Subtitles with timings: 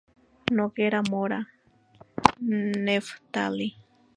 [0.55, 1.39] Noguera Mora,
[2.85, 3.67] Neftalí.